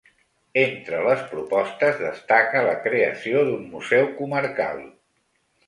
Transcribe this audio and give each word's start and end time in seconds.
Entre 0.61 1.01
les 1.07 1.21
propostes 1.33 2.01
destaca 2.07 2.65
la 2.69 2.73
creació 2.87 3.45
d’un 3.51 3.71
museu 3.77 4.13
comarcal. 4.19 4.85